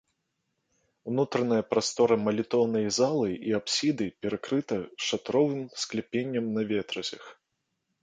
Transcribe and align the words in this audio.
Унутраная 1.11 1.59
прастора 1.73 2.17
малітоўнай 2.25 2.85
залы 2.99 3.29
і 3.51 3.55
апсіды 3.59 4.05
перакрыта 4.25 4.75
шатровым 5.11 5.63
скляпеннем 5.87 6.53
на 6.61 6.69
ветразях. 6.77 7.25